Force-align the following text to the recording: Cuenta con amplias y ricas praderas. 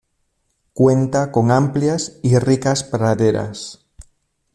Cuenta 0.73 1.31
con 1.31 1.51
amplias 1.51 2.17
y 2.23 2.39
ricas 2.39 2.83
praderas. 2.83 3.85